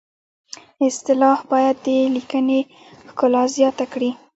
[0.87, 2.59] اصطلاح باید د لیکنې
[3.09, 4.11] ښکلا زیاته کړي